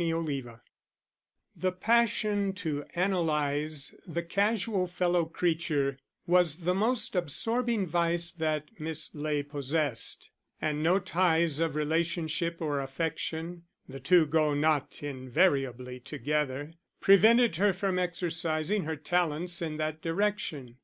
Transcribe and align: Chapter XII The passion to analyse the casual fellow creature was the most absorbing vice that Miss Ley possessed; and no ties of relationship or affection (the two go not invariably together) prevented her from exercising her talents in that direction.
Chapter 0.00 0.26
XII 0.32 0.44
The 1.56 1.72
passion 1.72 2.52
to 2.52 2.84
analyse 2.94 3.96
the 4.06 4.22
casual 4.22 4.86
fellow 4.86 5.24
creature 5.24 5.98
was 6.24 6.58
the 6.58 6.72
most 6.72 7.16
absorbing 7.16 7.84
vice 7.88 8.30
that 8.30 8.68
Miss 8.78 9.12
Ley 9.12 9.42
possessed; 9.42 10.30
and 10.62 10.84
no 10.84 11.00
ties 11.00 11.58
of 11.58 11.74
relationship 11.74 12.58
or 12.60 12.80
affection 12.80 13.64
(the 13.88 13.98
two 13.98 14.24
go 14.24 14.54
not 14.54 15.02
invariably 15.02 15.98
together) 15.98 16.74
prevented 17.00 17.56
her 17.56 17.72
from 17.72 17.98
exercising 17.98 18.84
her 18.84 18.94
talents 18.94 19.60
in 19.60 19.78
that 19.78 20.00
direction. 20.00 20.76